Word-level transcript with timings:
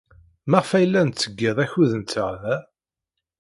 Maɣef 0.49 0.69
ay 0.77 0.85
la 0.87 1.01
nettḍeyyiɛ 1.07 1.57
akud-nteɣ 1.63 2.29
da? 2.41 2.57